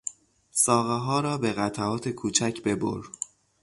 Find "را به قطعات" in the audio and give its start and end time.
1.19-2.09